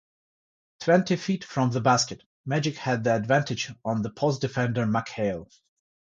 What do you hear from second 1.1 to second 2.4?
feet from the basket,